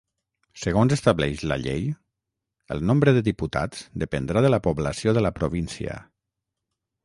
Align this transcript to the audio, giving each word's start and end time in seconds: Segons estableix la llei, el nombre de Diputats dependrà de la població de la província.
Segons 0.59 0.95
estableix 0.95 1.43
la 1.51 1.57
llei, 1.65 1.83
el 2.77 2.83
nombre 2.91 3.15
de 3.19 3.23
Diputats 3.29 3.85
dependrà 4.07 4.45
de 4.49 4.53
la 4.57 4.63
població 4.71 5.17
de 5.19 5.27
la 5.29 5.35
província. 5.41 6.03